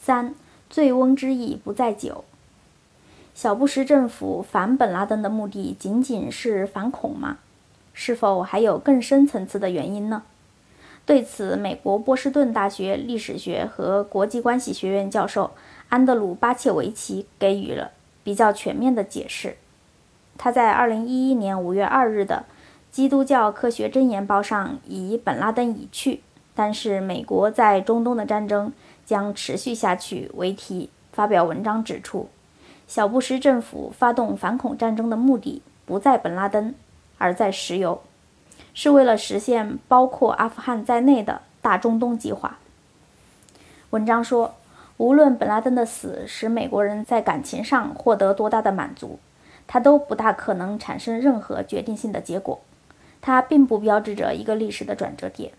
[0.00, 0.34] 三，
[0.70, 2.24] 醉翁之意不在酒。
[3.34, 7.36] 小布什政府反本拉登的目的仅仅是反恐吗？
[7.92, 10.22] 是否还有更深层次的原因呢？
[11.04, 15.50] 对此，美国波士顿大学历史学和国际关系学院教授
[15.88, 17.90] 安德鲁·巴切维奇给予了
[18.24, 19.56] 比较全面的解释。
[20.38, 22.44] 他在2011年5月2日的
[22.94, 26.20] 《基督教科学箴言报》上以“本拉登已去，
[26.54, 28.72] 但是美国在中东的战争
[29.10, 32.28] 将持续下去”为题发表文章，指出，
[32.86, 36.72] 小布什政府发动反恐战争的目的不在本拉登，
[37.18, 38.00] 而在石油。
[38.72, 42.58] 是为了实现包括阿富汗在内的大中东计划。
[43.90, 44.54] 文章说，
[44.96, 49.18] 无论本拉登的死使美国人在感情上获得多大的满足，
[49.66, 52.60] 他都不大可能产生任何决定性的结果。
[53.20, 55.52] 它并不标志着一个历史的转折点。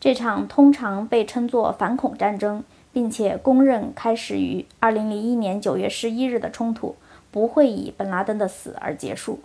[0.00, 2.62] 这场通常被称作反恐战争，
[2.92, 6.94] 并且公认开始于2001年9月11日的冲突，
[7.32, 9.40] 不会以本拉登的死而结束。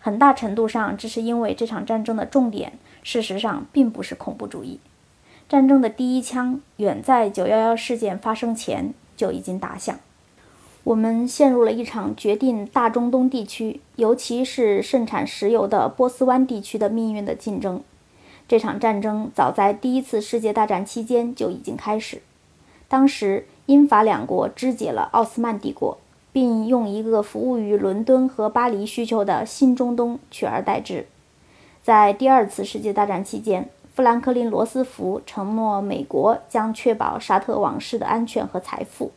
[0.00, 4.80] 很大程度上，这是因为这场战争的重点事实上并不是恐怖主义。
[5.48, 9.96] 战争的第一枪远在911事件发生前就已经打响。
[10.82, 17.82] 我们陷入了一场决定大中东地区，尤其是盛产石油的波斯湾地区的命运的竞争。
[18.48, 22.22] 这场战争早在第一次世界大战期间就已经开始，
[22.88, 25.98] 当时英法两国肢解了奥斯曼帝国。
[26.36, 31.06] 并用一个服务于伦敦和巴黎需求的新中东取而代之。
[31.82, 39.12] 在第二次世界大战期间，富兰克林·罗斯福承诺美国将确保沙特王室的安全和财富，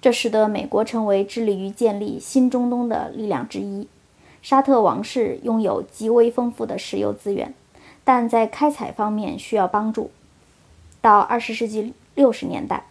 [0.00, 3.86] 这使得美国成为致力于建立新中东的力量之一。
[4.40, 7.52] 沙特王室拥有极为丰富的石油资源，
[8.08, 10.10] 但在开采方面需要帮助。
[11.02, 12.84] 到二十世纪六十年代，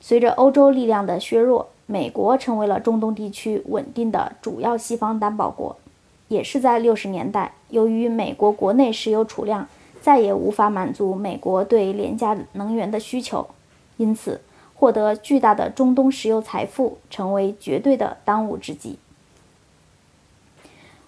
[0.00, 5.76] 随着欧洲力量的削弱，美国成为了中东地区稳定的主要西方担保国，
[6.26, 9.68] 也是在六十年代，由于美国国内石油储量
[10.02, 13.46] 再也无法满足美国对廉价能源的需求，
[13.96, 14.40] 因此
[14.74, 18.98] 获得巨大的中东石油财富成为绝对的当务之急。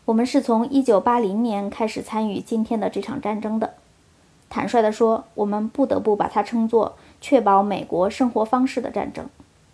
[0.06, 3.74] 我们是从一九八零年开始参与今天的这场战争的。
[4.48, 9.28] 坦率地说，我们不得不把它称作确保美国生活方式的战争。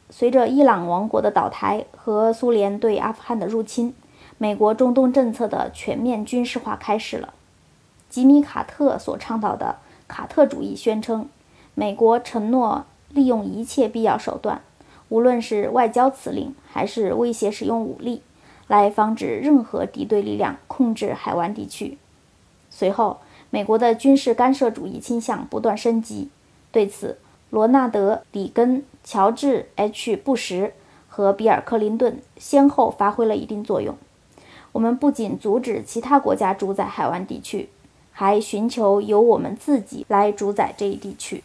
[0.08, 3.94] 随着伊朗王国的倒台和苏联对阿富汗的入侵，
[4.38, 7.34] 美国中东政策的全面军事化开始了。
[8.08, 9.76] 吉米·卡特所倡导的
[10.08, 11.28] 卡特主义宣称，
[11.74, 14.62] 美国承诺利用一切必要手段，
[15.10, 18.22] 无论是外交辞令还是威胁使用武力，
[18.72, 21.98] 来防止任何敌对力量控制海湾地区。
[22.70, 23.18] 随后，
[23.50, 26.30] 美国的军事干涉主义倾向不断升级，
[26.70, 27.18] 对此。
[27.50, 30.72] 罗纳德·里根、乔治 ·H· 布什
[31.06, 33.94] 和比尔·克林顿先后发挥了一定作用。
[34.72, 37.68] 我们不仅阻止其他国家主宰海湾地区，
[38.10, 41.44] 还寻求由我们自己来主宰这一地区。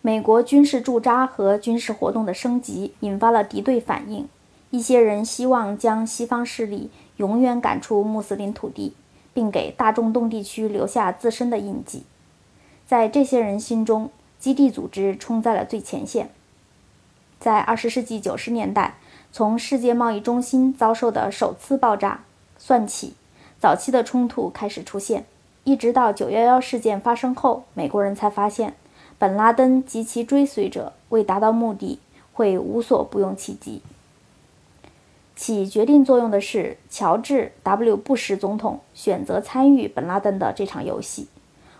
[0.00, 4.26] 美国军事驻扎和军事活动的升级引发了敌对反应。
[4.76, 8.92] 一些人希望将西方势力永远赶出穆斯林土地，
[9.32, 12.02] 并给大中东地区留下自身的印记。
[12.86, 16.28] 在这些人心中，基地组织冲在了最前线。
[17.40, 18.98] 在二十世纪九十年代，
[19.32, 22.24] 从世界贸易中心遭受的首次爆炸
[22.58, 23.14] 算起，
[23.58, 25.24] 早期的冲突开始出现，
[25.64, 28.74] 一直到九幺幺事件发生后，美国人才发现，
[29.16, 31.98] 本拉登及其追随者为达到目的
[32.34, 33.80] 会无所不用其极。
[35.36, 41.28] 起决定作用的是乔治 ·W· 布什总统选择参与本拉登的这场游戏，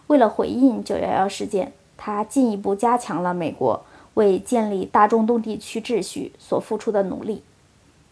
[0.07, 1.73] 为了回应九幺幺事件。
[1.99, 7.43] 他进一步加强了美国为建立大中东地区秩序所付出的努力，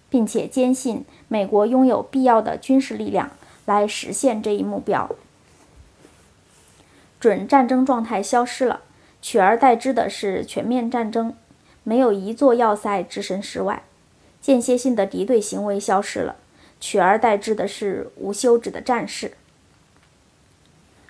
[0.09, 3.31] 并且坚信美国拥有必要的军事力量
[3.67, 5.11] 来实现这一目标。
[7.21, 8.81] 准战争状态消失了，
[9.21, 11.35] 取而代之的是全面战争。
[11.83, 13.83] 没有一座要塞置身事外，
[14.45, 16.37] 间歇性的敌对行为消失了，
[16.79, 19.33] 取而代之的是无休止的战事。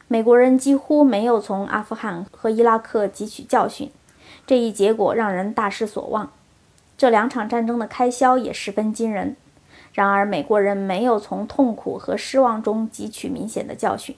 [0.07, 3.91] 美国人几乎没有从阿富汗和伊拉克汲取教训，
[4.47, 6.31] 这一结果让人大失所望。
[6.97, 9.35] 这两场战争的开销也十分惊人。
[9.93, 14.15] 然而，美国人没有从痛苦和失望中汲取明显的教训。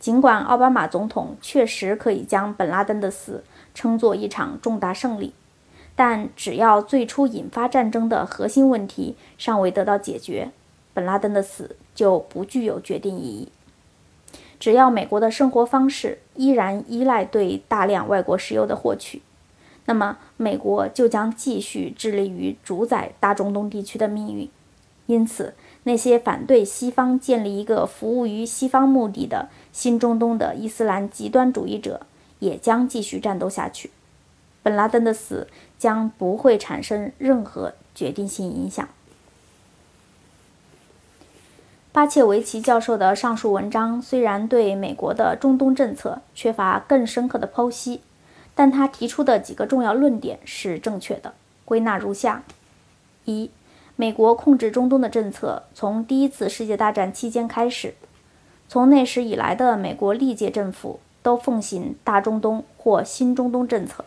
[0.00, 5.32] 尽管奥巴马总统确实可以将本拉登的死称作一场重大胜利，
[5.94, 10.50] 但只要最初引发战争的核心问题尚未得到解决，
[10.94, 13.48] 本拉登的死就不具有决定意义。
[14.58, 19.20] 只要美国的生活方式依然依赖对大量外国石油的获取，
[19.86, 24.48] 那么美国就将继续致力于主宰大中东地区的命运。
[25.06, 32.06] 因此，那些反对西方建立一个服务于西方目的的新中东的伊斯兰极端主义者
[32.38, 33.90] 也将继续战斗下去。
[34.62, 35.48] 本拉登的死
[35.78, 38.88] 将不会产生任何决定性影响。
[41.90, 48.00] 巴切维奇教授的上述文章虽然对美国的中东政策缺乏更深刻的剖析，
[48.54, 51.34] 但他提出的几个重要论点是正确的，
[51.66, 52.44] 归纳如下：
[53.26, 53.50] 一、
[53.96, 57.94] 美国控制中东的政策从第一次世界大战期间开始，
[58.68, 64.02] 从那时以来的美国历届政府都奉行大中东或新中东政策。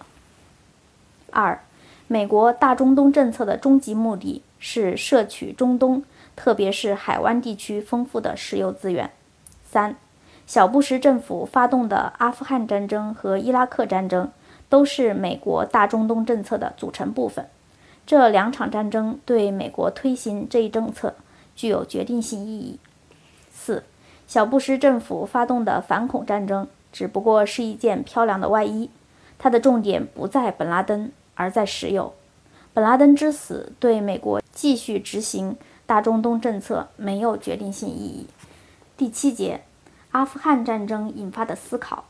[1.35, 1.59] 二、
[2.07, 6.03] 美国大中东政策的终极目的是摄取中东。
[6.37, 9.09] 特别是海湾地区丰富的石油资源。
[9.63, 9.95] 三，
[10.45, 14.29] 小布什政府发动的阿富汗战争和伊拉克战争
[14.67, 17.47] 都是美国大中东政策的组成部分。
[18.05, 21.15] 这两场战争对美国推行这一政策
[21.55, 22.79] 具有决定性意义。
[23.49, 23.83] 四，
[24.27, 28.89] 小布什政府发动的反恐战争只不过是一件漂亮的外衣，
[29.39, 32.13] 它的重点不在本拉登，而在石油。
[32.73, 35.55] 本拉登之死对美国继续执行。
[35.87, 38.25] 大中东政策没有决定性意义。
[38.97, 39.61] 第七节，
[40.09, 42.05] 阿富汗战争引发的思考。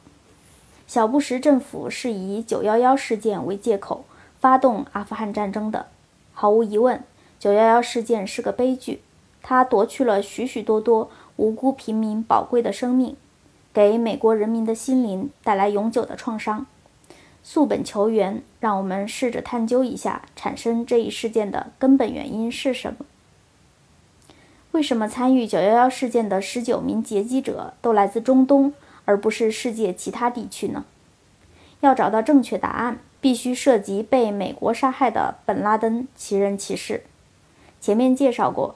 [0.87, 4.05] 小布什政府是以911事件为借口
[4.39, 5.87] 发动阿富汗战争的。
[6.31, 7.03] 毫无疑问
[7.41, 9.01] ，911事件是个悲剧，
[9.43, 13.17] 它夺去了许许多多无辜平民宝贵的生命，
[13.73, 16.65] 给美国人民的心灵带来永久的创伤。
[17.47, 23.05] 溯本求源，让我们试着探究一下产生这一事件的根本原因是什么。
[24.71, 28.73] 为什么参与911事件的十九名劫机者都来自中东，
[29.05, 30.85] 而不是世界其他地区呢？
[31.81, 37.03] 要找到正确答案，必须涉及被美国杀害的本拉登其人其事。
[37.79, 38.75] 前面介绍过，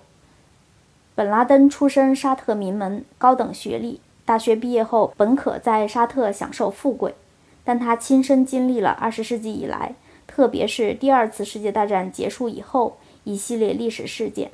[1.16, 7.16] 本拉登出身沙特名门，高等学历，大学毕业后本可在沙特享受富贵，
[7.70, 9.94] 但他亲身经历了二十世纪以来，
[10.26, 14.50] 特别是第二次世界大战结束以后一系列历史事件。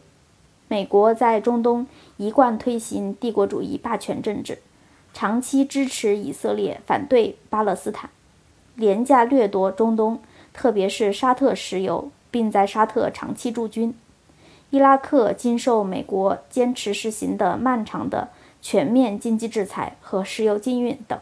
[0.68, 4.58] 美国在中东一贯推行帝国主义霸权政治，
[5.14, 8.10] 长期支持以色列反对巴勒斯坦，
[8.76, 10.20] 廉价掠夺中东，
[10.52, 13.96] 特别是沙特石油，并在沙特长期驻军。
[14.72, 18.28] 伊拉克经受美国坚持实行的漫长的
[18.62, 21.18] 全面经济制裁和石油禁运等，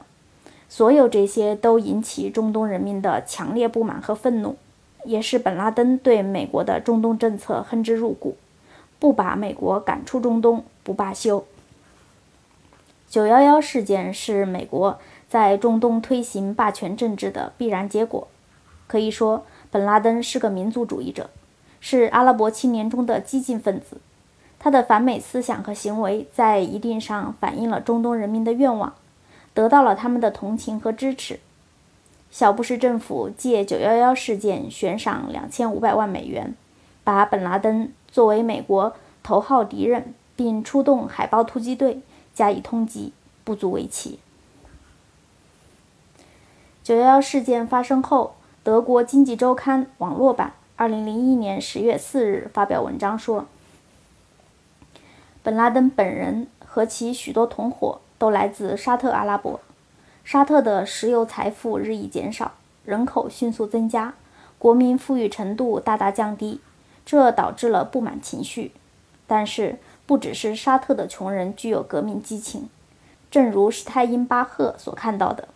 [0.75, 4.55] 所有这些都引起中东人民的强烈不满和愤怒，
[5.05, 8.35] 也是本拉登对美国的中东政策恨之入骨。
[8.97, 11.45] 不把美国赶出中东不罢休。
[13.07, 14.97] 九幺幺事件是美国
[15.29, 18.27] 在中东推行霸权政治的必然结果。
[18.87, 21.29] 可以说，本拉登是个民族主义者，
[21.79, 23.97] 是阿拉伯青年中的激进分子。
[24.57, 28.95] 他的反美思想和行为在一定上反映了中东人民的愿望，
[29.53, 31.39] 得到了他们的同情和支持。
[32.31, 36.55] 小布什政府借九幺幺事件悬赏两千五百万美元，
[37.03, 37.91] 把本拉登。
[38.11, 42.01] 作为美国头号敌人，并出动海豹突击队
[42.31, 43.09] 加以通缉，
[43.43, 44.19] 不足为奇。
[46.83, 53.47] 九幺幺事件发生后，德国经济周刊网络版二零零一年十月四日发表文章说，
[55.41, 59.59] 本拉登本人和其许多同伙都来自沙特阿拉伯，
[60.23, 62.53] 沙特的石油财富日益减少，
[62.85, 64.13] 人口迅速增加，
[64.57, 66.61] 国民富裕程度大大降低。
[67.05, 68.71] 这导致了不满情绪，
[69.27, 72.69] 但是不只是沙特的穷人具有革命激情，
[73.29, 75.49] 正如施泰因巴赫所看到的，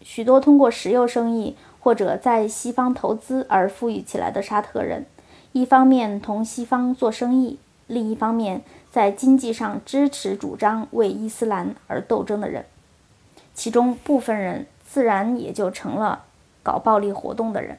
[0.00, 5.04] 许多通过石油生意或者在西方投资而富裕起来的沙特人，
[5.50, 12.64] 一方面同西方做生意，另一方面在经济上支持主张为伊斯兰而斗争的人，
[13.54, 16.24] 其中部分人自然也就成了
[16.62, 17.78] 搞暴力活动的人。